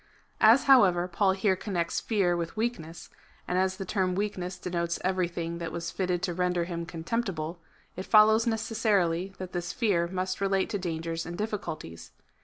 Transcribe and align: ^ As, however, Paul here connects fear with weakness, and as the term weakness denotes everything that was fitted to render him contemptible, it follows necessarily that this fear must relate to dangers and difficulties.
^ 0.01 0.03
As, 0.39 0.63
however, 0.63 1.07
Paul 1.07 1.33
here 1.33 1.55
connects 1.55 1.99
fear 1.99 2.35
with 2.35 2.57
weakness, 2.57 3.11
and 3.47 3.59
as 3.59 3.77
the 3.77 3.85
term 3.85 4.15
weakness 4.15 4.57
denotes 4.57 4.97
everything 5.03 5.59
that 5.59 5.71
was 5.71 5.91
fitted 5.91 6.23
to 6.23 6.33
render 6.33 6.63
him 6.63 6.87
contemptible, 6.87 7.59
it 7.95 8.07
follows 8.07 8.47
necessarily 8.47 9.35
that 9.37 9.51
this 9.51 9.71
fear 9.71 10.07
must 10.07 10.41
relate 10.41 10.71
to 10.71 10.79
dangers 10.79 11.23
and 11.27 11.37
difficulties. 11.37 12.13